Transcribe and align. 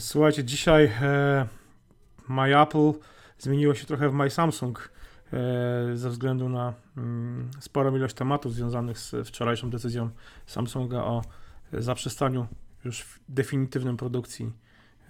Słuchajcie, 0.00 0.44
dzisiaj 0.44 0.92
e, 1.02 1.46
My 2.28 2.60
Apple 2.60 2.92
zmieniło 3.38 3.74
się 3.74 3.86
trochę 3.86 4.08
w 4.08 4.12
My 4.12 4.30
Samsung 4.30 4.92
e, 5.32 5.96
ze 5.96 6.10
względu 6.10 6.48
na 6.48 6.74
mm, 6.96 7.50
sporą 7.60 7.96
ilość 7.96 8.14
tematów 8.14 8.54
związanych 8.54 8.98
z 8.98 9.14
wczorajszą 9.28 9.70
decyzją 9.70 10.10
Samsunga 10.46 10.98
o 10.98 11.22
zaprzestaniu 11.72 12.46
już 12.84 13.20
definitywnej 13.28 13.96
produkcji 13.96 14.52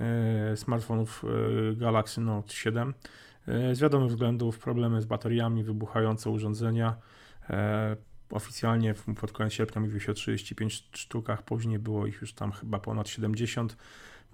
e, 0.00 0.56
smartfonów 0.56 1.25
e, 1.25 1.77
Galaxy 1.77 2.20
Note 2.20 2.52
7. 2.52 2.95
E, 3.48 3.75
z 3.75 3.80
wiadomych 3.80 4.09
względów 4.09 4.59
problemy 4.59 5.00
z 5.00 5.04
bateriami, 5.04 5.64
wybuchające 5.64 6.30
urządzenia. 6.30 6.96
E, 7.50 7.96
oficjalnie 8.30 8.95
pod 9.20 9.32
koniec 9.32 9.52
sierpnia 9.52 9.80
mówiło 9.80 10.00
się 10.00 10.12
o 10.12 10.14
35 10.14 10.84
sztukach, 10.93 11.43
później 11.43 11.79
było 11.79 12.07
ich 12.07 12.20
już 12.20 12.32
tam 12.32 12.52
chyba 12.52 12.79
ponad 12.79 13.09
70. 13.09 13.77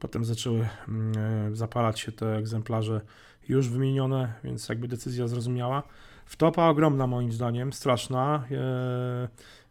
Potem 0.00 0.24
zaczęły 0.24 0.68
mm, 0.88 1.12
e, 1.52 1.56
zapalać 1.56 2.00
się 2.00 2.12
te 2.12 2.36
egzemplarze 2.36 3.00
już 3.48 3.68
wymienione, 3.68 4.32
więc 4.44 4.68
jakby 4.68 4.88
decyzja 4.88 5.28
zrozumiała. 5.28 5.82
Wtopa 6.26 6.68
ogromna 6.68 7.06
moim 7.06 7.32
zdaniem, 7.32 7.72
straszna. 7.72 8.44
E, 8.50 9.28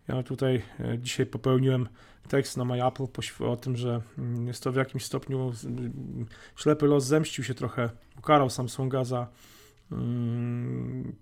ja 0.08 0.24
tutaj 0.24 0.62
e, 0.80 1.00
dzisiaj 1.00 1.26
popełniłem 1.26 1.88
tekst 2.28 2.58
na 2.58 2.66
MyApple 2.66 3.08
o 3.40 3.58
tym, 3.58 3.78
że 3.78 4.02
mm, 4.18 4.48
jest 4.48 4.64
to 4.64 4.72
w 4.72 4.76
jakimś 4.76 5.06
stopniu 5.06 5.54
mm, 5.66 6.26
ślepy 6.56 6.86
los 6.86 7.06
zemścił 7.06 7.44
się 7.44 7.54
trochę, 7.54 7.90
ukarał 8.20 8.50
Samsunga 8.50 9.04
za 9.04 9.28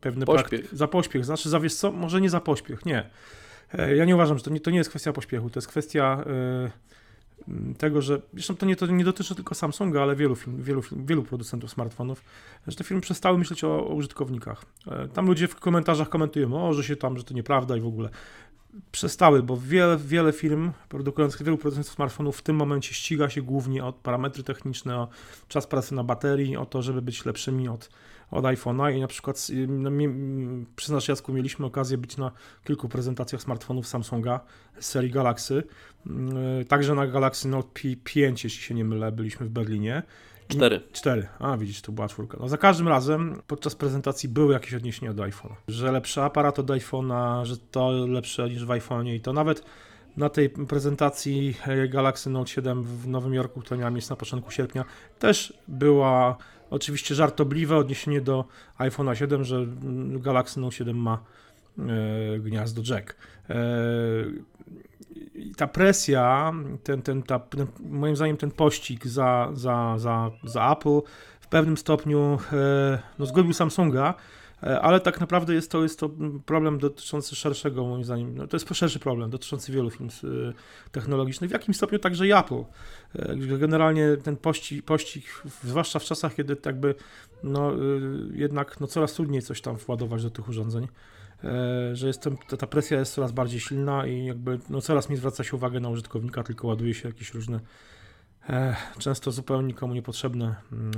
pewne 0.02 0.26
pośpiech. 0.26 0.76
za 0.76 0.88
pośpiech, 0.88 1.26
znaczy 1.26 1.50
za 1.50 1.60
wiesz 1.60 1.76
co, 1.76 1.92
może 1.92 2.22
nie 2.22 2.30
za 2.30 2.42
pośpiech, 2.42 2.86
nie. 2.86 3.10
Ja 3.96 4.06
nie 4.06 4.16
uważam, 4.16 4.38
że 4.38 4.44
to 4.44 4.52
nie, 4.52 4.60
to 4.60 4.72
nie 4.72 4.78
jest 4.78 4.90
kwestia 4.90 5.14
pośpiechu, 5.14 5.50
to 5.50 5.58
jest 5.58 5.68
kwestia 5.68 6.24
Mm, 6.26 6.72
tego, 7.78 8.02
że 8.02 8.22
zresztą 8.34 8.56
to 8.56 8.66
nie, 8.66 8.76
to 8.76 8.86
nie 8.86 9.04
dotyczy 9.04 9.36
tylko 9.36 9.56
Samsunga, 9.56 10.02
ale 10.02 10.16
wielu, 10.16 10.36
film, 10.36 10.64
wielu, 10.64 10.82
wielu 10.92 11.24
producentów 11.24 11.72
smartfonów, 11.72 12.24
że 12.68 12.76
te 12.76 12.84
firmy 12.84 13.02
przestały 13.02 13.38
myśleć 13.38 13.64
o, 13.64 13.88
o 13.88 13.94
użytkownikach. 13.94 14.66
E, 14.88 15.08
tam 15.08 15.26
ludzie 15.26 15.48
w 15.48 15.56
komentarzach 15.56 16.10
komentują, 16.10 16.68
o, 16.68 16.74
że 16.74 16.84
się 16.84 16.96
tam, 16.96 17.18
że 17.18 17.24
to 17.24 17.34
nieprawda 17.34 17.78
i 17.78 17.82
w 17.82 17.88
ogóle. 17.88 18.10
Przestały, 18.92 19.44
bo 19.44 19.58
wiele, 19.58 19.98
wiele 19.98 20.34
firm 20.34 20.72
produkujących, 20.90 21.44
wielu 21.44 21.58
producentów 21.58 21.94
smartfonów 21.94 22.38
w 22.38 22.42
tym 22.42 22.56
momencie 22.56 22.94
ściga 22.94 23.30
się 23.30 23.42
głównie 23.42 23.86
o 23.86 23.94
parametry 23.94 24.44
techniczne, 24.44 24.98
o 24.98 25.08
czas 25.48 25.68
pracy 25.68 25.96
na 25.96 26.04
baterii, 26.04 26.58
o 26.58 26.66
to, 26.66 26.82
żeby 26.82 27.02
być 27.02 27.26
lepszymi 27.26 27.68
od 27.70 27.90
od 28.32 28.46
iPhone'a 28.46 28.96
i 28.96 29.02
na 29.02 29.08
przykład 29.08 29.48
no, 29.68 29.92
przyznasz 30.76 31.08
Jacku, 31.08 31.34
mieliśmy 31.34 31.66
okazję 31.66 31.98
być 31.98 32.18
na 32.18 32.32
kilku 32.64 32.90
prezentacjach 32.90 33.42
smartfonów 33.42 33.88
Samsunga 33.88 34.40
z 34.80 34.86
serii 34.86 35.12
Galaxy, 35.12 35.64
mm, 36.08 36.66
także 36.66 36.96
na 36.96 37.08
Galaxy 37.08 37.48
Note 37.48 37.70
P5, 37.70 38.44
jeśli 38.44 38.50
się 38.50 38.74
nie 38.74 38.86
mylę, 38.86 39.12
byliśmy 39.12 39.46
w 39.46 39.50
Berlinie. 39.50 40.04
Cztery. 40.48 40.82
Cztery. 40.92 41.28
A, 41.40 41.58
widzisz, 41.58 41.82
to 41.82 41.92
była 41.92 42.08
czwórka. 42.08 42.38
No 42.42 42.50
za 42.50 42.58
każdym 42.58 42.88
razem 42.88 43.42
podczas 43.48 43.76
prezentacji 43.76 44.30
były 44.30 44.54
jakieś 44.54 44.74
odniesienia 44.74 45.14
do 45.14 45.24
iPhone'a. 45.24 45.56
Że 45.68 45.92
lepszy 45.92 46.22
aparat 46.22 46.60
od 46.60 46.68
iPhone'a, 46.68 47.46
że 47.46 47.58
to 47.58 47.92
lepsze 47.92 48.50
niż 48.50 48.66
w 48.66 48.68
iPhone'ie 48.68 49.14
i 49.14 49.22
to 49.22 49.34
nawet 49.34 49.64
na 50.18 50.30
tej 50.30 50.50
prezentacji 50.50 51.58
Galaxy 51.90 52.30
Note 52.30 52.52
7 52.52 52.84
w 52.84 53.08
Nowym 53.08 53.34
Jorku, 53.34 53.62
która 53.62 53.78
miała 53.78 53.92
miejsce 53.92 54.14
na 54.14 54.18
początku 54.18 54.52
sierpnia, 54.52 54.86
też 55.20 55.54
była 55.68 56.38
Oczywiście 56.74 57.16
żartobliwe 57.16 57.78
odniesienie 57.78 58.22
do 58.22 58.46
iPhone'a 58.80 59.14
7, 59.14 59.44
że 59.44 59.66
Galaxy 60.20 60.60
Note 60.60 60.76
7 60.76 60.98
ma 60.98 61.20
e, 61.80 62.40
gniazdo 62.40 62.82
jack. 62.86 63.16
E, 63.50 63.56
ta 65.58 65.68
presja, 65.68 66.54
ten, 66.84 67.02
ten, 67.02 67.24
ta, 67.24 67.40
ten, 67.40 67.68
moim 67.80 68.16
zdaniem 68.16 68.38
ten 68.38 68.52
pościg 68.52 69.08
za, 69.08 69.50
za, 69.54 69.96
za, 69.98 70.32
za 70.44 70.72
Apple 70.72 71.02
w 71.40 71.48
pewnym 71.48 71.78
stopniu 71.78 72.40
e, 72.54 73.00
no, 73.20 73.26
zgubił 73.26 73.54
Samsunga, 73.54 74.14
ale 74.64 75.00
tak 75.00 75.20
naprawdę 75.20 75.54
jest 75.54 75.72
to, 75.72 75.84
jest 75.84 76.00
to 76.00 76.10
problem 76.46 76.78
dotyczący 76.78 77.36
szerszego, 77.36 77.88
moim 77.88 78.04
zdaniem, 78.04 78.36
no 78.36 78.48
to 78.48 78.58
jest 78.58 78.74
szerszy 78.74 79.00
problem 79.00 79.30
dotyczący 79.30 79.72
wielu 79.72 79.90
firm 79.90 80.10
y, 80.24 80.54
technologicznych, 80.92 81.50
w 81.50 81.54
jakim 81.54 81.74
stopniu 81.74 82.00
także 82.00 82.26
Apple. 82.38 82.64
E, 83.16 83.58
generalnie 83.58 84.18
ten 84.24 84.38
pościg, 84.38 84.86
pościg 84.86 85.26
zwłaszcza 85.64 86.00
w 86.00 86.04
czasach, 86.04 86.36
kiedy 86.36 86.58
jakby 86.66 86.96
no, 87.44 87.72
jednak 88.34 88.80
no, 88.80 88.88
coraz 88.88 89.14
trudniej 89.14 89.42
coś 89.42 89.62
tam 89.62 89.76
władować 89.76 90.24
do 90.24 90.30
tych 90.30 90.50
urządzeń, 90.50 90.88
e, 91.44 91.96
że 91.96 92.08
jest 92.08 92.22
ta, 92.50 92.58
ta 92.58 92.68
presja 92.68 93.00
jest 93.00 93.14
coraz 93.14 93.32
bardziej 93.32 93.60
silna 93.60 94.08
i 94.08 94.26
jakby 94.26 94.60
no, 94.70 94.82
coraz 94.82 95.10
mniej 95.10 95.18
zwraca 95.18 95.44
się 95.44 95.56
uwagę 95.56 95.80
na 95.80 95.90
użytkownika, 95.90 96.44
tylko 96.44 96.68
ładuje 96.68 96.94
się 96.94 97.08
jakieś 97.10 97.34
różne 97.34 97.60
często 99.00 99.32
zupełnie 99.32 99.68
nikomu 99.68 99.94
niepotrzebne 99.94 100.56
mm, 100.72 100.92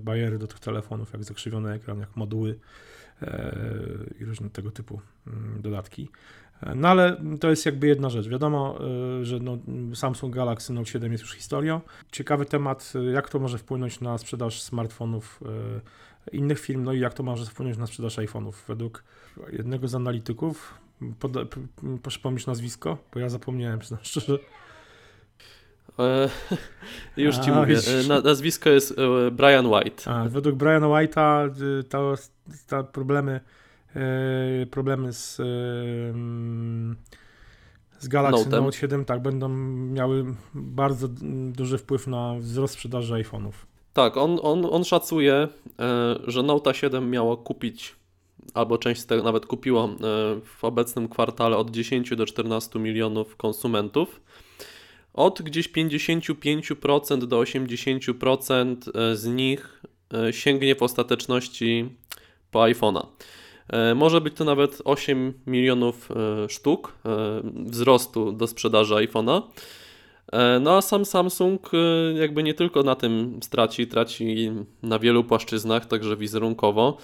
bariery 0.00 0.38
do 0.38 0.46
tych 0.46 0.60
telefonów, 0.60 1.12
jak 1.12 1.24
zakrzywiony 1.24 1.72
ekran, 1.72 2.00
jak 2.00 2.16
moduły. 2.16 2.50
E, 2.50 2.99
i 4.20 4.24
różne 4.24 4.50
tego 4.50 4.70
typu 4.70 5.00
mm, 5.26 5.62
dodatki. 5.62 6.08
No 6.76 6.88
ale 6.88 7.22
to 7.40 7.50
jest 7.50 7.66
jakby 7.66 7.86
jedna 7.86 8.10
rzecz. 8.10 8.28
Wiadomo, 8.28 8.78
e, 9.20 9.24
że 9.24 9.38
no, 9.40 9.58
Samsung 9.94 10.34
Galaxy 10.34 10.72
Note 10.72 10.90
7 10.90 11.12
jest 11.12 11.24
już 11.24 11.34
historią. 11.34 11.80
Ciekawy 12.12 12.46
temat, 12.46 12.92
jak 13.12 13.28
to 13.28 13.38
może 13.38 13.58
wpłynąć 13.58 14.00
na 14.00 14.18
sprzedaż 14.18 14.62
smartfonów 14.62 15.40
innych 16.32 16.60
firm, 16.60 16.84
no 16.84 16.92
i 16.92 17.00
jak 17.00 17.14
to 17.14 17.22
może 17.22 17.46
wpłynąć 17.46 17.78
na 17.78 17.86
sprzedaż 17.86 18.18
iPhone'ów. 18.18 18.52
Według 18.68 19.04
jednego 19.52 19.88
z 19.88 19.94
analityków, 19.94 20.74
proszę 22.02 22.20
pomyśleć 22.20 22.46
nazwisko, 22.46 22.98
bo 23.14 23.20
ja 23.20 23.28
zapomniałem, 23.28 23.78
przyznam 23.78 24.00
szczerze. 24.02 24.38
E, 25.98 26.28
już 27.22 27.36
ci 27.38 27.50
A, 27.50 27.54
mówię. 27.54 27.78
E, 28.04 28.08
na, 28.08 28.20
nazwisko 28.20 28.70
jest 28.70 28.98
e, 28.98 29.30
Brian 29.30 29.66
White. 29.66 30.10
A, 30.10 30.28
według 30.28 30.56
Briana 30.56 30.86
White'a 30.86 31.50
y, 31.80 31.84
to, 31.84 32.14
to 32.68 32.84
problemy 32.84 33.40
problemy 34.70 35.12
z 35.12 35.36
z 37.98 38.08
Galaxy 38.08 38.44
Note, 38.44 38.60
Note 38.60 38.76
7 38.76 39.04
tak 39.04 39.22
będą 39.22 39.48
miały 39.92 40.24
bardzo 40.54 41.08
duży 41.52 41.78
wpływ 41.78 42.06
na 42.06 42.34
wzrost 42.38 42.74
sprzedaży 42.74 43.14
iPhone'ów. 43.14 43.52
Tak, 43.92 44.16
on, 44.16 44.38
on, 44.42 44.66
on 44.70 44.84
szacuje, 44.84 45.48
że 46.26 46.42
Note 46.42 46.74
7 46.74 47.10
miało 47.10 47.36
kupić 47.36 47.96
albo 48.54 48.78
część 48.78 49.00
z 49.00 49.06
tego 49.06 49.22
nawet 49.22 49.46
kupiło 49.46 49.88
w 50.44 50.64
obecnym 50.64 51.08
kwartale 51.08 51.56
od 51.56 51.70
10 51.70 52.16
do 52.16 52.26
14 52.26 52.78
milionów 52.78 53.36
konsumentów. 53.36 54.20
Od 55.14 55.42
gdzieś 55.42 55.72
55% 55.72 57.26
do 57.26 57.40
80% 57.40 58.76
e, 58.94 59.16
z 59.16 59.26
nich 59.26 59.82
e, 60.14 60.32
sięgnie 60.32 60.74
w 60.74 60.82
ostateczności 60.82 61.88
po 62.50 62.60
iPhone'a. 62.60 63.06
E, 63.68 63.94
może 63.94 64.20
być 64.20 64.34
to 64.34 64.44
nawet 64.44 64.82
8 64.84 65.32
milionów 65.46 66.08
sztuk 66.48 66.94
wzrostu 67.54 68.32
do 68.32 68.46
sprzedaży 68.46 68.94
iPhone'a. 68.94 69.42
No 70.60 70.76
a 70.76 70.82
sam 70.82 71.04
Samsung 71.04 71.70
jakby 72.20 72.42
nie 72.42 72.54
tylko 72.54 72.82
na 72.82 72.94
tym 72.94 73.40
straci, 73.42 73.86
traci 73.86 74.50
na 74.82 74.98
wielu 74.98 75.24
płaszczyznach, 75.24 75.86
także 75.86 76.16
wizerunkowo. 76.16 76.96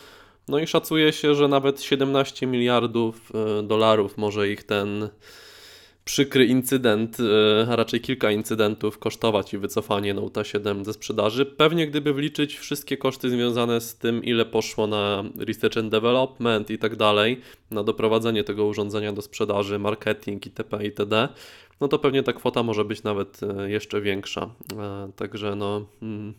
No 0.49 0.59
i 0.59 0.67
szacuje 0.67 1.13
się, 1.13 1.35
że 1.35 1.49
nawet 1.49 1.83
17 1.83 2.47
miliardów 2.47 3.33
dolarów 3.63 4.19
może 4.19 4.49
ich 4.49 4.65
ten 4.65 5.09
przykry 6.07 6.47
incydent, 6.47 7.17
e, 7.21 7.67
a 7.73 7.77
raczej 7.77 8.01
kilka 8.01 8.31
incydentów 8.31 8.99
kosztować 8.99 9.55
i 9.55 9.59
wycofanie 9.59 10.15
Note 10.15 10.45
7 10.45 10.85
ze 10.85 10.93
sprzedaży. 10.93 11.47
Pewnie 11.47 11.87
gdyby 11.87 12.13
wliczyć 12.15 12.59
wszystkie 12.59 12.97
koszty 12.97 13.31
związane 13.31 13.81
z 13.81 13.97
tym, 13.97 14.25
ile 14.25 14.45
poszło 14.45 14.87
na 14.87 15.25
research 15.39 15.77
and 15.77 15.91
development 15.91 16.71
i 16.71 16.79
tak 16.79 16.97
dalej, 16.97 17.41
na 17.71 17.83
doprowadzenie 17.83 18.45
tego 18.45 18.65
urządzenia 18.65 19.13
do 19.13 19.23
sprzedaży, 19.23 19.79
marketing 19.79 20.47
itp. 20.47 20.85
itd., 20.85 21.29
no 21.81 21.89
to 21.89 21.99
pewnie 21.99 22.23
ta 22.23 22.33
kwota 22.33 22.63
może 22.63 22.85
być 22.85 23.03
nawet 23.03 23.41
e, 23.43 23.71
jeszcze 23.71 24.01
większa. 24.01 24.51
E, 24.79 25.11
także 25.17 25.57
no, 25.57 25.87
mm, 26.03 26.35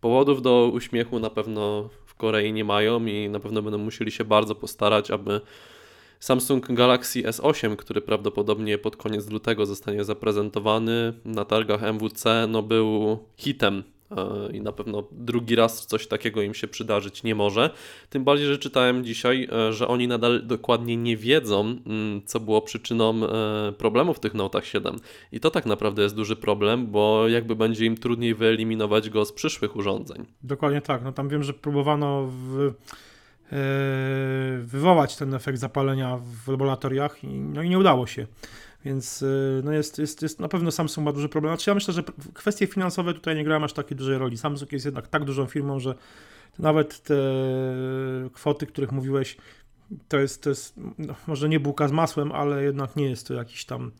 powodów 0.00 0.42
do 0.42 0.70
uśmiechu 0.74 1.18
na 1.18 1.30
pewno 1.30 1.88
w 2.06 2.14
Korei 2.14 2.52
nie 2.52 2.64
mają 2.64 3.06
i 3.06 3.28
na 3.28 3.40
pewno 3.40 3.62
będą 3.62 3.78
musieli 3.78 4.10
się 4.10 4.24
bardzo 4.24 4.54
postarać, 4.54 5.10
aby 5.10 5.40
Samsung 6.20 6.74
Galaxy 6.74 7.22
S8, 7.22 7.76
który 7.76 8.00
prawdopodobnie 8.00 8.78
pod 8.78 8.96
koniec 8.96 9.30
lutego 9.30 9.66
zostanie 9.66 10.04
zaprezentowany 10.04 11.12
na 11.24 11.44
targach 11.44 11.82
MWC, 11.82 12.46
no 12.48 12.62
był 12.62 13.18
hitem 13.36 13.82
e, 14.10 14.52
i 14.52 14.60
na 14.60 14.72
pewno 14.72 15.08
drugi 15.12 15.56
raz 15.56 15.86
coś 15.86 16.06
takiego 16.06 16.42
im 16.42 16.54
się 16.54 16.68
przydarzyć 16.68 17.22
nie 17.22 17.34
może. 17.34 17.70
Tym 18.10 18.24
bardziej, 18.24 18.46
że 18.46 18.58
czytałem 18.58 19.04
dzisiaj, 19.04 19.48
e, 19.52 19.72
że 19.72 19.88
oni 19.88 20.08
nadal 20.08 20.46
dokładnie 20.46 20.96
nie 20.96 21.16
wiedzą, 21.16 21.60
mm, 21.86 22.22
co 22.26 22.40
było 22.40 22.62
przyczyną 22.62 23.14
e, 23.24 23.72
problemów 23.72 24.16
w 24.16 24.20
tych 24.20 24.34
Notach 24.34 24.66
7. 24.66 24.96
I 25.32 25.40
to 25.40 25.50
tak 25.50 25.66
naprawdę 25.66 26.02
jest 26.02 26.14
duży 26.14 26.36
problem, 26.36 26.86
bo 26.86 27.28
jakby 27.28 27.56
będzie 27.56 27.86
im 27.86 27.96
trudniej 27.96 28.34
wyeliminować 28.34 29.10
go 29.10 29.24
z 29.24 29.32
przyszłych 29.32 29.76
urządzeń. 29.76 30.26
Dokładnie 30.42 30.80
tak. 30.80 31.04
No 31.04 31.12
tam 31.12 31.28
wiem, 31.28 31.42
że 31.42 31.52
próbowano 31.52 32.28
w 32.30 32.72
wywołać 34.60 35.16
ten 35.16 35.34
efekt 35.34 35.58
zapalenia 35.58 36.18
w 36.44 36.48
laboratoriach 36.48 37.24
i, 37.24 37.28
no 37.28 37.62
i 37.62 37.68
nie 37.68 37.78
udało 37.78 38.06
się. 38.06 38.26
Więc 38.84 39.24
no 39.64 39.72
jest, 39.72 39.98
jest, 39.98 40.22
jest 40.22 40.40
na 40.40 40.48
pewno 40.48 40.70
Samsung 40.70 41.04
ma 41.04 41.12
duży 41.12 41.28
problem. 41.28 41.54
Znaczy 41.54 41.70
ja 41.70 41.74
myślę, 41.74 41.94
że 41.94 42.02
kwestie 42.34 42.66
finansowe 42.66 43.14
tutaj 43.14 43.36
nie 43.36 43.44
grają 43.44 43.64
aż 43.64 43.72
takiej 43.72 43.96
dużej 43.96 44.18
roli. 44.18 44.38
Samsung 44.38 44.72
jest 44.72 44.84
jednak 44.84 45.08
tak 45.08 45.24
dużą 45.24 45.46
firmą, 45.46 45.80
że 45.80 45.94
nawet 46.58 47.02
te 47.02 47.14
kwoty, 48.32 48.66
których 48.66 48.92
mówiłeś, 48.92 49.36
to 50.08 50.18
jest, 50.18 50.42
to 50.42 50.48
jest 50.48 50.74
no, 50.98 51.14
może 51.26 51.48
nie 51.48 51.60
bułka 51.60 51.88
z 51.88 51.92
masłem, 51.92 52.32
ale 52.32 52.62
jednak 52.62 52.96
nie 52.96 53.10
jest 53.10 53.26
to 53.26 53.34
jakiś 53.34 53.64
tam 53.64 53.92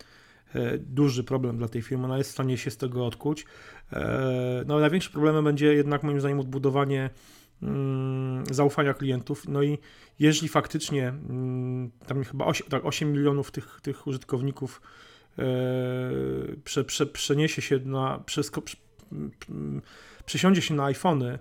e, 0.55 0.79
duży 0.79 1.25
problem 1.25 1.59
dla 1.59 1.69
tej 1.69 1.83
firmy. 1.83 2.05
Ona 2.05 2.19
jest 2.19 2.31
w 2.31 2.33
stanie 2.33 2.59
się 2.59 2.71
z 2.71 2.77
tego 2.77 3.07
odkuć. 3.07 3.47
E, 3.93 4.65
no, 4.67 4.81
największym 4.81 5.13
problemem 5.13 5.45
będzie 5.45 5.75
jednak 5.75 6.03
moim 6.03 6.21
zdaniem 6.21 6.41
odbudowanie 6.41 7.11
zaufania 8.51 8.95
klientów. 8.95 9.49
No 9.49 9.63
i 9.63 9.79
jeżeli 10.19 10.49
faktycznie 10.49 11.09
mm, 11.09 11.91
tam 12.07 12.25
chyba 12.25 12.45
8, 12.45 12.67
tak, 12.69 12.85
8 12.85 13.13
milionów 13.13 13.51
tych, 13.51 13.81
tych 13.83 14.07
użytkowników 14.07 14.81
e, 15.39 15.43
prze, 16.65 16.85
prze, 16.85 17.07
przeniesie 17.07 17.63
się 17.63 17.79
na, 17.79 18.19
przez, 18.27 18.51
przesiądzie 20.27 20.63
się 20.63 20.75
na 20.75 20.85
iPhony, 20.85 21.39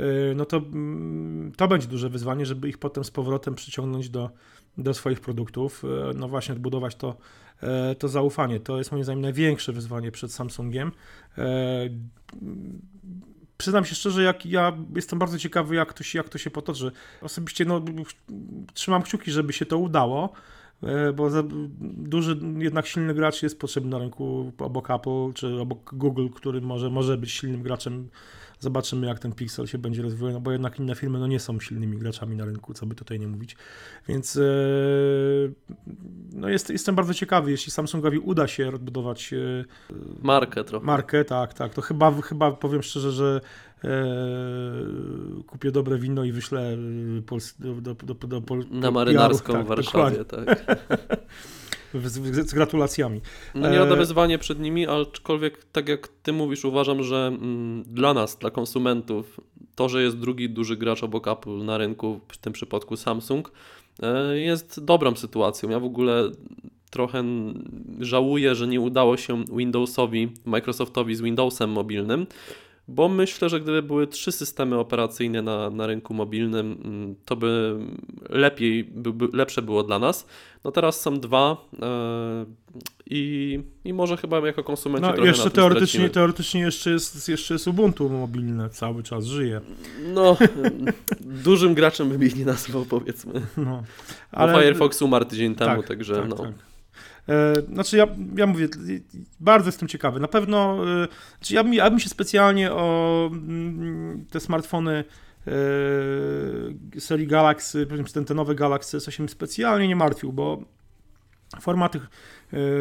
Y, 0.00 0.34
no 0.34 0.44
to 0.44 0.56
mm, 0.56 1.52
to 1.56 1.68
będzie 1.68 1.88
duże 1.88 2.08
wyzwanie, 2.08 2.46
żeby 2.46 2.68
ich 2.68 2.78
potem 2.78 3.04
z 3.04 3.10
powrotem 3.10 3.54
przyciągnąć 3.54 4.08
do, 4.08 4.30
do 4.78 4.94
swoich 4.94 5.20
produktów, 5.20 5.84
y, 5.84 6.14
no 6.14 6.28
właśnie 6.28 6.54
odbudować 6.54 6.96
to, 6.96 7.16
to 7.98 8.08
zaufanie. 8.08 8.60
To 8.60 8.78
jest 8.78 8.92
moim 8.92 9.04
zdaniem 9.04 9.20
największe 9.20 9.72
wyzwanie 9.72 10.12
przed 10.12 10.32
Samsungiem. 10.32 10.92
Przyznam 13.62 13.84
się 13.84 13.94
szczerze, 13.94 14.22
jak 14.22 14.46
ja 14.46 14.72
jestem 14.94 15.18
bardzo 15.18 15.38
ciekawy, 15.38 15.74
jak 15.74 15.92
to 15.92 16.04
się, 16.04 16.18
jak 16.18 16.28
to 16.28 16.38
się 16.38 16.50
potoczy. 16.50 16.92
Osobiście 17.20 17.64
no, 17.64 17.82
trzymam 18.74 19.02
kciuki, 19.02 19.30
żeby 19.30 19.52
się 19.52 19.66
to 19.66 19.78
udało, 19.78 20.32
bo 21.14 21.28
duży, 21.80 22.38
jednak 22.58 22.86
silny 22.86 23.14
gracz 23.14 23.42
jest 23.42 23.58
potrzebny 23.58 23.90
na 23.90 23.98
rynku 23.98 24.52
obok 24.58 24.90
Apple 24.90 25.32
czy 25.34 25.60
obok 25.60 25.94
Google, 25.94 26.28
który 26.28 26.60
może, 26.60 26.90
może 26.90 27.18
być 27.18 27.32
silnym 27.32 27.62
graczem 27.62 28.08
Zobaczymy, 28.62 29.06
jak 29.06 29.18
ten 29.18 29.32
Pixel 29.32 29.66
się 29.66 29.78
będzie 29.78 30.02
rozwijał, 30.02 30.32
no 30.32 30.40
bo 30.40 30.52
jednak 30.52 30.78
inne 30.78 30.94
firmy 30.94 31.18
no 31.18 31.26
nie 31.26 31.40
są 31.40 31.60
silnymi 31.60 31.98
graczami 31.98 32.36
na 32.36 32.44
rynku, 32.44 32.74
co 32.74 32.86
by 32.86 32.94
tutaj 32.94 33.20
nie 33.20 33.26
mówić. 33.28 33.56
Więc 34.08 34.36
e, 34.36 34.42
no 36.32 36.48
jest, 36.48 36.70
jestem 36.70 36.94
bardzo 36.94 37.14
ciekawy, 37.14 37.50
jeśli 37.50 37.72
Samsungowi 37.72 38.18
uda 38.18 38.46
się 38.48 38.68
odbudować 38.68 39.32
e, 39.32 39.64
markę 40.22 40.64
trochę. 40.64 40.86
Markę, 40.86 41.24
tak, 41.24 41.54
tak. 41.54 41.74
To 41.74 41.82
chyba, 41.82 42.12
chyba 42.22 42.52
powiem 42.52 42.82
szczerze, 42.82 43.12
że 43.12 43.40
e, 43.40 43.71
kupię 45.46 45.70
dobre 45.70 45.98
wino 45.98 46.24
i 46.24 46.32
wyślę 46.32 46.76
do, 47.58 47.74
do, 47.74 47.94
do, 47.94 48.14
do, 48.14 48.40
do 48.40 48.56
Na 48.70 48.90
marynarską 48.90 49.52
tak, 49.52 49.64
w 49.64 49.68
Warszawie, 49.68 50.24
tak. 50.24 50.64
z, 52.04 52.48
z, 52.48 52.54
gratulacjami. 52.54 53.20
No 53.54 53.70
nie 53.70 53.78
lada 53.78 53.94
e, 53.94 53.96
wyzwanie 53.96 54.38
przed 54.38 54.60
nimi, 54.60 54.86
aczkolwiek 54.86 55.64
tak 55.64 55.88
jak 55.88 56.08
ty 56.08 56.32
mówisz, 56.32 56.64
uważam, 56.64 57.02
że 57.02 57.26
mm, 57.26 57.82
dla 57.86 58.14
nas, 58.14 58.36
dla 58.38 58.50
konsumentów, 58.50 59.40
to, 59.74 59.88
że 59.88 60.02
jest 60.02 60.18
drugi 60.18 60.50
duży 60.50 60.76
gracz 60.76 61.02
obok 61.02 61.28
Apple 61.28 61.64
na 61.64 61.78
rynku, 61.78 62.20
w 62.28 62.38
tym 62.38 62.52
przypadku 62.52 62.96
Samsung, 62.96 63.52
e, 64.02 64.38
jest 64.38 64.84
dobrą 64.84 65.16
sytuacją. 65.16 65.70
Ja 65.70 65.80
w 65.80 65.84
ogóle 65.84 66.30
trochę 66.90 67.24
żałuję, 68.00 68.54
że 68.54 68.66
nie 68.66 68.80
udało 68.80 69.16
się 69.16 69.44
Windowsowi, 69.56 70.32
Microsoftowi 70.44 71.14
z 71.14 71.20
Windowsem 71.20 71.70
mobilnym, 71.70 72.26
bo 72.88 73.08
myślę, 73.08 73.48
że 73.48 73.60
gdyby 73.60 73.82
były 73.82 74.06
trzy 74.06 74.32
systemy 74.32 74.78
operacyjne 74.78 75.42
na, 75.42 75.70
na 75.70 75.86
rynku 75.86 76.14
mobilnym, 76.14 76.78
mm, 76.84 77.14
to 77.24 77.36
by 77.36 77.78
lepiej, 78.28 78.84
by, 78.84 79.12
by 79.12 79.28
lepsze 79.32 79.62
było 79.62 79.82
dla 79.82 79.98
nas. 79.98 80.26
No 80.64 80.72
teraz 80.72 81.00
są 81.00 81.20
dwa 81.20 81.68
e, 81.82 82.46
i, 83.06 83.60
i 83.84 83.92
może 83.92 84.16
chyba 84.16 84.46
jako 84.46 84.64
konsumenci 84.64 85.08
no, 85.18 85.24
jeszcze 85.24 85.50
teoretycznie, 85.50 86.10
teoretycznie 86.10 86.60
jeszcze 86.60 86.90
jest, 86.90 87.28
jeszcze 87.28 87.54
jest 87.54 87.68
Ubuntu 87.68 88.08
mobilne, 88.08 88.70
cały 88.70 89.02
czas 89.02 89.24
żyje. 89.24 89.60
No, 90.14 90.36
dużym 91.44 91.74
graczem 91.74 92.08
bym 92.08 92.22
ich 92.22 92.36
nie 92.36 92.44
nazwał, 92.44 92.84
powiedzmy. 92.84 93.32
No, 93.56 93.82
ale... 94.32 94.52
Bo 94.52 94.60
Firefox 94.60 95.02
umarł 95.02 95.24
tydzień 95.24 95.54
temu, 95.54 95.76
tak, 95.76 95.88
także 95.88 96.16
tak, 96.16 96.28
no. 96.28 96.36
Tak. 96.36 96.71
E, 97.28 97.54
znaczy 97.72 97.96
ja, 97.96 98.06
ja 98.36 98.46
mówię, 98.46 98.68
bardzo 99.40 99.68
jestem 99.68 99.88
ciekawy. 99.88 100.20
Na 100.20 100.28
pewno, 100.28 100.76
e, 101.04 101.08
znaczy 101.38 101.54
ja, 101.54 101.62
ja 101.72 101.90
bym 101.90 101.98
się 101.98 102.08
specjalnie 102.08 102.72
o 102.72 103.30
mm, 103.32 104.26
te 104.30 104.40
smartfony 104.40 105.04
e, 106.96 107.00
serii 107.00 107.26
Galaxy, 107.26 107.86
ten, 108.14 108.24
te 108.24 108.34
nowe 108.34 108.54
Galaxy, 108.54 109.00
co 109.00 109.10
się 109.10 109.28
specjalnie 109.28 109.88
nie 109.88 109.96
martwił, 109.96 110.32
bo 110.32 110.62
formaty 111.60 112.00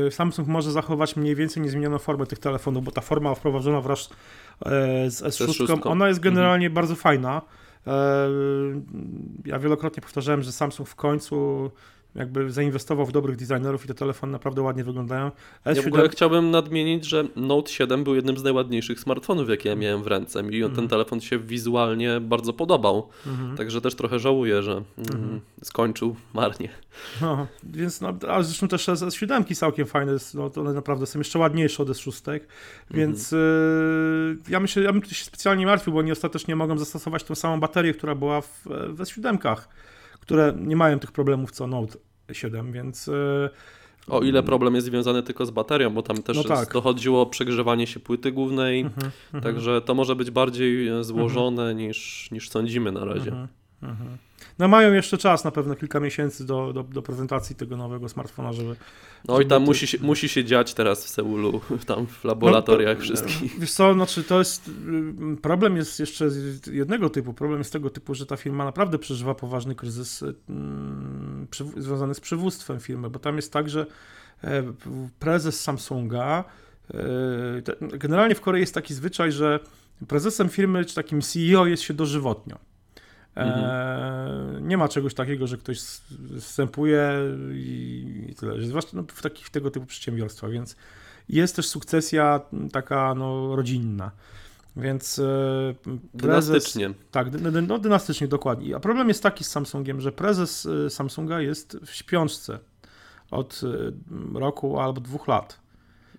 Samsung 0.10 0.48
może 0.48 0.72
zachować 0.72 1.16
mniej 1.16 1.36
więcej 1.36 1.64
niezmienioną 1.64 2.00
formę 2.00 2.26
tych 2.26 2.40
telefonów, 2.40 2.84
bo 2.84 2.92
ta 2.92 3.02
forma 3.02 3.36
wprowadzona 3.36 3.82
wraz 3.82 4.10
z 5.10 5.24
S6, 5.24 5.80
ona 5.84 6.08
jest 6.08 6.20
generalnie 6.20 6.66
mhm. 6.66 6.74
bardzo 6.74 6.96
fajna. 6.96 7.42
Ja 9.46 9.60
wielokrotnie 9.60 10.02
powtarzałem, 10.02 10.42
że 10.42 10.52
Samsung 10.52 10.90
w 10.90 10.96
końcu 10.96 11.72
jakby 12.16 12.52
zainwestował 12.52 13.06
w 13.06 13.12
dobrych 13.12 13.36
designerów 13.36 13.86
i 13.86 13.88
te 13.88 13.94
telefony 13.94 14.32
naprawdę 14.34 14.62
ładnie 14.62 14.84
wyglądają. 14.84 15.32
S7... 15.66 15.76
Ja 15.76 15.82
w 15.82 15.88
ogóle 15.88 16.10
chciałbym 16.10 16.52
nadmienić, 16.52 17.06
że 17.06 17.24
Note 17.36 17.72
7 17.72 18.04
był 18.04 18.16
jednym 18.16 18.38
z 18.38 18.44
najładniejszych 18.44 19.00
smartfonów, 19.00 19.50
jakie 19.50 19.70
ja 19.70 19.76
miałem 19.76 20.04
w 20.04 20.08
ręce 20.08 20.42
i 20.52 20.64
mm. 20.64 20.76
ten 20.76 20.88
telefon 20.88 21.22
się 21.22 21.40
wizualnie 21.40 22.20
bardzo 22.22 22.54
podobał. 22.54 23.10
Mm. 23.28 23.58
Także 23.58 23.82
też 23.82 23.96
trochę 23.96 24.20
żałuję, 24.20 24.64
że 24.64 24.72
mm. 24.72 25.42
skończył 25.64 26.16
marnie. 26.34 26.70
No, 27.22 27.48
więc 27.64 28.02
no, 28.02 28.14
a 28.28 28.44
zresztą 28.44 28.68
też 28.68 28.88
S7 28.88 29.56
całkiem 29.56 29.88
fajne, 29.88 30.12
no, 30.34 30.52
one 30.56 30.74
naprawdę 30.74 31.06
są 31.06 31.20
jeszcze 31.20 31.40
ładniejsze 31.40 31.84
od 31.84 31.90
S6, 31.90 32.40
więc 32.92 33.34
mm. 33.34 33.46
y, 34.48 34.52
ja 34.52 34.60
myślę, 34.60 34.84
ja 34.84 34.94
bym 34.94 35.04
się 35.04 35.26
specjalnie 35.26 35.66
martwił, 35.66 35.94
bo 35.94 36.00
oni 36.00 36.12
ostatecznie 36.12 36.56
mogą 36.56 36.78
zastosować 36.78 37.24
tą 37.24 37.36
samą 37.36 37.60
baterię, 37.60 37.94
która 37.94 38.16
była 38.16 38.42
w, 38.42 38.64
w 38.66 39.00
S7 39.00 39.38
które 40.22 40.54
nie 40.58 40.76
mają 40.76 41.00
tych 41.00 41.12
problemów 41.12 41.52
co 41.52 41.68
Note 41.68 41.98
7, 42.32 42.72
więc... 42.72 43.08
E, 43.08 43.50
o 44.08 44.22
ile 44.22 44.44
problem 44.44 44.76
jest 44.76 44.88
związany 44.88 45.24
tylko 45.24 45.46
z 45.46 45.52
baterią, 45.52 45.90
bo 45.90 46.02
tam 46.04 46.24
też 46.24 46.38
no 46.38 46.44
tak. 46.44 46.74
dochodziło 46.74 47.26
przegrzewanie 47.26 47.88
się 47.88 48.00
płyty 48.00 48.32
głównej, 48.32 48.82
mhm, 48.82 49.12
mhm. 49.34 49.44
także 49.44 49.82
to 49.82 49.96
może 49.96 50.16
być 50.16 50.32
bardziej 50.32 50.88
e, 50.88 51.04
złożone 51.04 51.62
mhm. 51.62 51.78
niż, 51.78 52.32
niż 52.32 52.50
sądzimy 52.50 52.92
na 52.92 53.06
razie. 53.06 53.32
Mhm, 53.32 53.48
mhm. 53.84 54.18
No 54.60 54.68
mają 54.68 54.94
jeszcze 54.94 55.18
czas, 55.18 55.44
na 55.44 55.52
pewno 55.52 55.76
kilka 55.76 56.00
miesięcy 56.00 56.46
do, 56.46 56.74
do, 56.74 56.84
do 56.84 57.02
prezentacji 57.02 57.56
tego 57.56 57.78
nowego 57.78 58.10
smartfona, 58.10 58.54
żeby... 58.54 58.76
No 59.28 59.42
i 59.42 59.46
tam 59.46 59.64
musi, 59.64 59.88
się, 59.88 59.98
musi 60.02 60.30
się 60.30 60.46
dziać 60.46 60.74
teraz 60.74 61.06
w 61.06 61.10
Seulu, 61.10 61.62
tam 61.88 62.08
w 62.08 62.24
laboratoriach 62.24 62.98
no, 62.98 63.04
wszystkich. 63.04 63.60
Wiesz 63.60 63.72
co, 63.72 63.94
znaczy 63.94 64.24
to 64.24 64.40
jest, 64.40 64.68
y, 64.68 64.72
problem 65.42 65.78
jest 65.78 66.00
jeszcze 66.00 66.30
jednego 66.72 67.10
typu, 67.10 67.34
problem 67.34 67.60
jest 67.60 67.74
tego 67.74 67.90
typu, 67.90 68.16
że 68.16 68.26
ta 68.26 68.38
firma 68.38 68.66
naprawdę 68.66 69.00
przeżywa 69.00 69.36
poważny 69.36 69.76
kryzys 69.76 70.24
hmm, 70.48 71.48
związany 71.78 72.14
z 72.14 72.20
przywództwem 72.20 72.80
firmy, 72.80 73.10
bo 73.10 73.20
tam 73.20 73.36
jest 73.36 73.54
tak, 73.54 73.70
że 73.70 73.86
e, 74.44 74.64
prezes 75.20 75.60
Samsunga, 75.62 76.44
e, 76.94 76.98
generalnie 77.82 78.36
w 78.36 78.42
Korei 78.42 78.62
jest 78.62 78.74
taki 78.74 78.94
zwyczaj, 78.94 79.32
że 79.32 79.60
prezesem 80.08 80.50
firmy, 80.50 80.86
czy 80.86 80.96
takim 80.96 81.22
CEO 81.22 81.66
jest 81.66 81.84
się 81.84 81.94
dożywotnio. 81.94 82.71
Mhm. 83.36 83.66
E, 83.66 84.62
nie 84.62 84.78
ma 84.78 84.88
czegoś 84.88 85.14
takiego, 85.14 85.48
że 85.48 85.58
ktoś 85.58 85.80
wstępuje 86.40 87.12
i, 87.54 88.34
tyle. 88.40 88.62
Zwłaszcza 88.62 88.92
no, 88.94 89.04
w 89.08 89.22
takich 89.22 89.50
tego 89.50 89.72
typu 89.72 89.86
przedsiębiorstwach, 89.86 90.52
więc 90.52 90.76
jest 91.30 91.56
też 91.56 91.68
sukcesja 91.68 92.42
taka 92.72 93.16
no, 93.16 93.56
rodzinna. 93.56 94.12
Więc 94.76 95.20
e, 95.20 95.24
prezes, 96.18 96.50
dynastycznie. 96.50 96.94
Tak, 97.12 97.28
no, 97.68 97.80
dynastycznie, 97.80 98.28
dokładnie. 98.28 98.76
A 98.76 98.80
problem 98.80 99.08
jest 99.08 99.24
taki 99.24 99.44
z 99.44 99.50
Samsungiem, 99.50 100.02
że 100.02 100.12
prezes 100.12 100.66
e, 100.66 100.90
Samsunga 100.90 101.42
jest 101.42 101.78
w 101.86 101.90
śpiączce 101.90 102.60
od 103.32 103.62
roku 104.34 104.80
albo 104.80 105.02
dwóch 105.02 105.28
lat. 105.28 105.60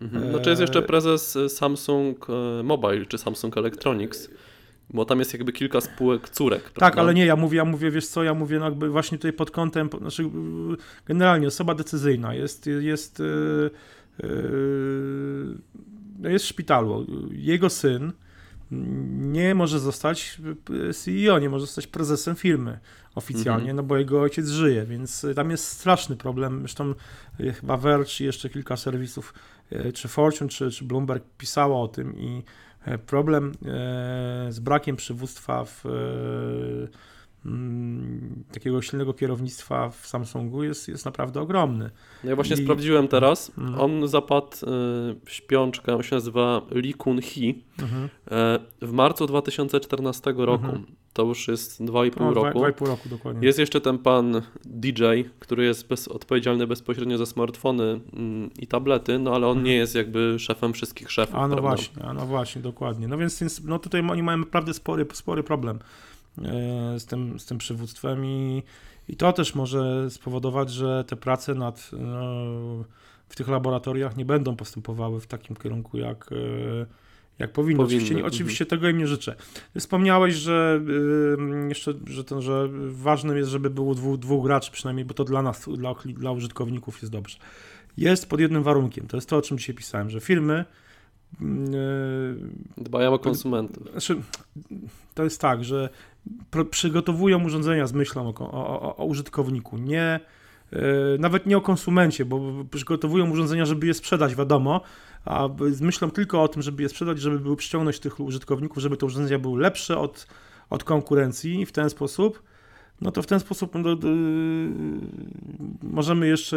Mhm. 0.00 0.30
Znaczy 0.30 0.50
jest 0.50 0.60
jeszcze 0.60 0.82
prezes 0.82 1.38
Samsung 1.48 2.26
Mobile 2.64 3.06
czy 3.06 3.18
Samsung 3.18 3.56
Electronics. 3.56 4.28
Bo 4.94 5.04
tam 5.04 5.18
jest 5.18 5.32
jakby 5.32 5.52
kilka 5.52 5.80
spółek 5.80 6.28
córek. 6.28 6.62
Prawda? 6.62 6.80
Tak, 6.80 6.98
ale 6.98 7.14
nie, 7.14 7.26
ja 7.26 7.36
mówię, 7.36 7.56
ja 7.56 7.64
mówię, 7.64 7.90
wiesz 7.90 8.06
co, 8.06 8.24
ja 8.24 8.34
mówię 8.34 8.58
no 8.58 8.64
jakby 8.64 8.88
właśnie 8.88 9.18
tutaj 9.18 9.32
pod 9.32 9.50
kątem, 9.50 9.88
znaczy 10.00 10.30
generalnie 11.06 11.46
osoba 11.46 11.74
decyzyjna 11.74 12.34
jest, 12.34 12.66
jest, 12.80 13.18
yy, 13.18 13.70
yy, 16.22 16.30
jest 16.30 16.44
w 16.44 16.48
szpitalu. 16.48 17.06
Jego 17.30 17.70
syn 17.70 18.12
nie 19.18 19.54
może 19.54 19.80
zostać 19.80 20.38
CEO, 20.94 21.38
nie 21.38 21.50
może 21.50 21.66
zostać 21.66 21.86
prezesem 21.86 22.36
firmy 22.36 22.78
oficjalnie, 23.14 23.70
mhm. 23.70 23.76
no 23.76 23.82
bo 23.82 23.96
jego 23.96 24.20
ojciec 24.20 24.48
żyje, 24.48 24.84
więc 24.84 25.26
tam 25.36 25.50
jest 25.50 25.64
straszny 25.64 26.16
problem. 26.16 26.58
Zresztą 26.60 26.94
chyba 27.60 27.76
Verge 27.76 28.20
i 28.20 28.24
jeszcze 28.24 28.48
kilka 28.48 28.76
serwisów, 28.76 29.34
czy 29.94 30.08
Fortune, 30.08 30.48
czy, 30.50 30.70
czy 30.70 30.84
Bloomberg 30.84 31.24
pisało 31.38 31.82
o 31.82 31.88
tym 31.88 32.18
i 32.18 32.42
problem 33.06 33.52
e, 33.52 33.52
z 34.52 34.58
brakiem 34.60 34.96
przywództwa 34.96 35.64
w, 35.64 35.86
mm, 35.86 36.88
takiego 38.52 38.82
silnego 38.82 39.14
kierownictwa 39.14 39.90
w 39.90 40.06
Samsungu 40.06 40.64
jest, 40.64 40.88
jest 40.88 41.04
naprawdę 41.04 41.40
ogromny. 41.40 41.90
No 42.24 42.30
ja 42.30 42.36
właśnie 42.36 42.56
I- 42.56 42.62
sprawdziłem 42.64 43.08
teraz. 43.08 43.52
Mhm. 43.58 43.80
On 43.80 44.08
zapadł 44.08 44.46
y, 44.46 44.58
w 45.24 45.30
śpiączkę, 45.30 45.94
on 45.96 46.02
się 46.02 46.16
nazywa 46.16 46.62
Lee 46.70 46.94
Kun-hee. 46.94 47.64
Mhm. 47.82 48.08
E, 48.30 48.58
W 48.82 48.92
marcu 48.92 49.26
2014 49.26 50.34
roku, 50.36 50.64
Mhm. 50.64 50.86
to 51.12 51.22
już 51.24 51.48
jest 51.48 51.82
2,5 51.84 52.20
No, 52.20 52.34
roku. 52.34 52.58
dwa 52.58 52.68
i 52.70 52.72
pół 52.72 52.86
roku 52.86 53.08
dokładnie. 53.08 53.46
Jest 53.46 53.58
jeszcze 53.58 53.80
ten 53.80 53.98
pan 53.98 54.42
DJ, 54.64 55.04
który 55.38 55.64
jest 55.64 55.88
bez, 55.88 56.08
odpowiedzialny 56.08 56.66
bezpośrednio 56.66 57.18
za 57.18 57.26
smartfony 57.26 58.00
mm, 58.12 58.50
i 58.58 58.66
tablety, 58.66 59.18
no 59.18 59.34
ale 59.34 59.46
on 59.46 59.62
nie 59.62 59.74
jest 59.74 59.94
jakby 59.94 60.38
szefem 60.38 60.72
wszystkich 60.72 61.10
szefów. 61.10 61.34
A 61.34 61.48
no 61.48 61.56
prawda? 61.56 61.62
właśnie, 61.68 62.02
a 62.04 62.12
no 62.12 62.26
właśnie, 62.26 62.62
dokładnie. 62.62 63.08
No 63.08 63.18
więc, 63.18 63.40
więc 63.40 63.64
no 63.64 63.78
tutaj 63.78 64.00
oni 64.10 64.22
mają 64.22 64.38
naprawdę 64.38 64.74
spory, 64.74 65.06
spory 65.12 65.42
problem 65.42 65.78
z 66.98 67.06
tym, 67.06 67.40
z 67.40 67.46
tym 67.46 67.58
przywództwem 67.58 68.24
i, 68.24 68.62
i 69.08 69.16
to 69.16 69.32
też 69.32 69.54
może 69.54 70.10
spowodować, 70.10 70.70
że 70.70 71.04
te 71.04 71.16
prace 71.16 71.54
nad, 71.54 71.90
no, 71.92 72.84
w 73.28 73.36
tych 73.36 73.48
laboratoriach 73.48 74.16
nie 74.16 74.24
będą 74.24 74.56
postępowały 74.56 75.20
w 75.20 75.26
takim 75.26 75.56
kierunku, 75.56 75.98
jak, 75.98 76.30
e, 76.32 76.86
jak 77.38 77.52
powinno. 77.52 77.82
Powinny, 77.82 77.96
Oczywiście, 77.96 78.14
mhm. 78.14 78.34
oczywiście 78.34 78.66
tego 78.66 78.88
im 78.88 78.98
nie 78.98 79.06
życzę. 79.06 79.36
Wspomniałeś, 79.78 80.34
że 80.34 80.80
y, 81.64 81.68
jeszcze, 81.68 81.94
że, 82.06 82.24
ten, 82.24 82.42
że 82.42 82.68
ważnym 82.88 83.36
jest, 83.36 83.50
żeby 83.50 83.70
było 83.70 83.94
dwóch, 83.94 84.18
dwóch 84.18 84.44
graczy 84.44 84.72
przynajmniej, 84.72 85.04
bo 85.04 85.14
to 85.14 85.24
dla 85.24 85.42
nas, 85.42 85.68
dla, 85.76 85.94
dla 86.04 86.32
użytkowników 86.32 87.02
jest 87.02 87.12
dobrze. 87.12 87.38
Jest 87.96 88.28
pod 88.28 88.40
jednym 88.40 88.62
warunkiem, 88.62 89.06
to 89.06 89.16
jest 89.16 89.28
to, 89.28 89.36
o 89.36 89.42
czym 89.42 89.58
dzisiaj 89.58 89.74
pisałem, 89.74 90.10
że 90.10 90.20
firmy 90.20 90.54
e, 90.54 90.64
Dbają 92.76 93.14
o 93.14 93.18
konsumentów. 93.18 93.90
znaczy, 93.90 94.16
to 95.14 95.24
jest 95.24 95.40
tak, 95.40 95.64
że 95.64 95.88
przygotowują 96.70 97.44
urządzenia 97.44 97.86
z 97.86 97.92
myślą 97.92 98.28
o, 98.28 98.52
o, 98.52 98.96
o, 98.96 99.04
użytkowniku, 99.04 99.78
nie, 99.78 100.20
e, 100.72 100.80
nawet 101.18 101.46
nie 101.46 101.56
o 101.56 101.60
konsumencie, 101.60 102.24
bo 102.24 102.64
przygotowują 102.70 103.30
urządzenia, 103.30 103.64
żeby 103.64 103.86
je 103.86 103.94
sprzedać, 103.94 104.34
wiadomo, 104.34 104.80
a 105.24 105.48
z 105.70 105.80
myślą 105.80 106.10
tylko 106.10 106.42
o 106.42 106.48
tym, 106.48 106.62
żeby 106.62 106.82
je 106.82 106.88
sprzedać, 106.88 107.20
żeby 107.20 107.38
były 107.38 107.56
przyciągnąć 107.56 107.98
tych 107.98 108.20
użytkowników, 108.20 108.78
żeby 108.78 108.96
te 108.96 109.06
urządzenia 109.06 109.38
były 109.38 109.60
lepsze 109.60 109.98
od, 109.98 110.26
od 110.70 110.84
konkurencji 110.84 111.66
w 111.66 111.72
ten 111.72 111.90
sposób, 111.90 112.42
no 113.00 113.10
to 113.10 113.22
w 113.22 113.26
ten 113.26 113.40
sposób 113.40 113.74
no, 113.74 113.96
możemy 115.82 116.28
jeszcze 116.28 116.56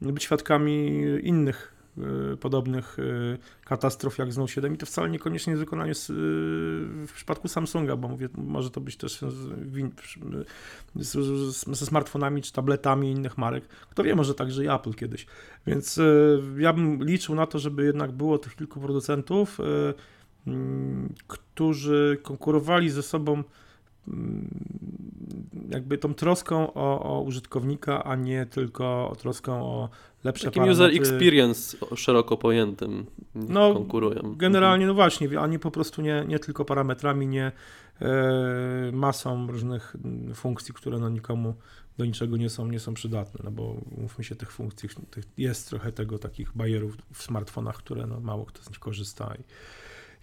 być 0.00 0.22
świadkami 0.22 1.02
innych 1.22 1.74
e, 1.74 1.77
podobnych 2.40 2.96
e, 2.98 3.38
katastrof 3.64 4.18
jak 4.18 4.32
z 4.32 4.38
Note 4.38 4.52
7 4.52 4.74
i 4.74 4.78
to 4.78 4.86
wcale 4.86 5.10
niekoniecznie 5.10 5.50
jest 5.50 5.62
wykonanie 5.62 5.92
y, 5.92 5.94
w 7.06 7.12
przypadku 7.14 7.48
Samsunga, 7.48 7.96
bo 7.96 8.08
mówię, 8.08 8.28
może 8.36 8.70
to 8.70 8.80
być 8.80 8.96
też 8.96 9.24
ze 11.66 11.86
smartfonami 11.86 12.42
czy 12.42 12.52
tabletami 12.52 13.10
innych 13.10 13.38
marek. 13.38 13.68
Kto 13.90 14.04
wie, 14.04 14.14
może 14.14 14.34
także 14.34 14.64
i 14.64 14.68
Apple 14.68 14.94
kiedyś. 14.94 15.26
Więc 15.66 15.98
y, 15.98 16.42
ja 16.58 16.72
bym 16.72 17.04
liczył 17.04 17.34
na 17.34 17.46
to, 17.46 17.58
żeby 17.58 17.84
jednak 17.84 18.12
było 18.12 18.38
tych 18.38 18.56
kilku 18.56 18.80
producentów, 18.80 19.60
y, 19.60 19.94
mm, 20.46 21.14
którzy 21.26 22.18
konkurowali 22.22 22.90
ze 22.90 23.02
sobą 23.02 23.42
jakby 25.70 25.98
tą 25.98 26.14
troską 26.14 26.72
o, 26.74 27.02
o 27.02 27.20
użytkownika, 27.20 28.04
a 28.04 28.16
nie 28.16 28.46
tylko 28.46 29.10
o 29.10 29.16
troską 29.16 29.62
o 29.62 29.88
lepsze 30.24 30.44
Takim 30.44 30.62
parametry. 30.62 30.84
user 30.86 31.00
experience 31.00 31.76
szeroko 31.96 32.36
pojętym 32.36 33.06
No, 33.34 33.74
konkurują. 33.74 34.34
Generalnie, 34.36 34.86
no 34.86 34.94
właśnie, 34.94 35.40
a 35.40 35.46
nie 35.46 35.58
po 35.58 35.70
prostu 35.70 36.02
nie, 36.02 36.24
nie 36.28 36.38
tylko 36.38 36.64
parametrami, 36.64 37.26
nie 37.26 37.52
e, 38.00 38.90
masą 38.92 39.46
różnych 39.46 39.96
mm, 40.04 40.34
funkcji, 40.34 40.74
które 40.74 40.98
no 40.98 41.08
nikomu 41.08 41.54
do 41.98 42.04
niczego 42.04 42.36
nie 42.36 42.50
są, 42.50 42.66
nie 42.68 42.80
są 42.80 42.94
przydatne, 42.94 43.40
no 43.44 43.50
bo 43.50 43.76
mówmy 43.98 44.24
się, 44.24 44.36
tych 44.36 44.52
funkcji, 44.52 44.88
tych, 45.10 45.24
jest 45.38 45.68
trochę 45.68 45.92
tego, 45.92 46.18
takich 46.18 46.52
bajerów 46.56 46.96
w 47.12 47.22
smartfonach, 47.22 47.76
które 47.76 48.06
no 48.06 48.20
mało 48.20 48.44
kto 48.46 48.62
z 48.62 48.68
nich 48.68 48.78
korzysta 48.78 49.34
i, 49.38 49.42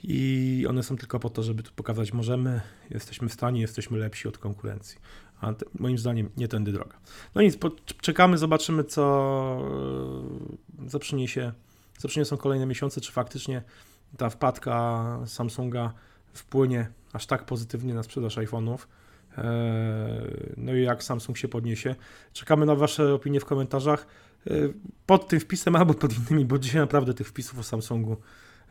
i 0.04 0.66
one 0.70 0.84
są 0.84 0.98
tylko 0.98 1.20
po 1.20 1.30
to, 1.30 1.44
żeby 1.44 1.64
tu 1.64 1.72
pokazać, 1.76 2.14
możemy, 2.14 2.62
jesteśmy 2.90 3.30
w 3.30 3.34
stanie, 3.34 3.62
jesteśmy 3.62 3.98
lepsi 3.98 4.28
od 4.28 4.38
konkurencji. 4.38 4.98
A 5.42 5.54
te, 5.54 5.66
moim 5.80 5.98
zdaniem 5.98 6.30
nie 6.38 6.48
tędy 6.48 6.72
droga. 6.72 6.98
No 7.36 7.42
nic, 7.42 7.58
czekamy, 8.02 8.38
zobaczymy, 8.38 8.84
co, 8.84 9.02
e, 10.86 10.90
co 10.90 11.00
przyniesie 11.00 11.52
co 11.98 12.08
przyniosą 12.08 12.38
kolejne 12.38 12.66
miesiące, 12.66 13.02
czy 13.02 13.12
faktycznie 13.12 13.62
ta 14.18 14.30
wpadka 14.30 15.20
Samsunga 15.26 15.94
wpłynie 16.34 16.90
aż 17.14 17.26
tak 17.26 17.46
pozytywnie 17.46 17.94
na 17.94 18.04
sprzedaż 18.04 18.38
iPhone'ów. 18.38 18.78
Eee, 19.38 19.44
No 20.58 20.74
i 20.74 20.84
jak 20.84 21.04
Samsung 21.04 21.38
się 21.38 21.48
podniesie. 21.48 21.96
Czekamy 22.34 22.66
na 22.66 22.76
Wasze 22.76 23.14
opinie 23.14 23.40
w 23.40 23.46
komentarzach 23.46 24.08
eee, 24.48 24.74
pod 25.06 25.28
tym 25.28 25.40
wpisem 25.40 25.76
albo 25.76 25.94
pod 25.94 26.14
innymi, 26.18 26.46
bo 26.46 26.60
dzisiaj 26.60 26.82
naprawdę 26.82 27.14
tych 27.14 27.28
wpisów 27.28 27.60
o 27.60 27.64
Samsungu 27.64 28.12
e, 28.12 28.18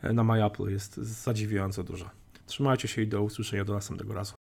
na 0.03 0.23
My 0.23 0.45
Apple 0.45 0.69
jest 0.69 0.95
zadziwiająco 0.97 1.83
dużo. 1.83 2.09
Trzymajcie 2.45 2.87
się 2.87 3.01
i 3.01 3.07
do 3.07 3.21
usłyszenia 3.21 3.65
do 3.65 3.73
następnego 3.73 4.13
razu. 4.13 4.35